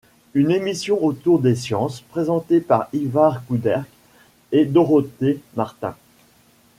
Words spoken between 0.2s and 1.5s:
Une émission autour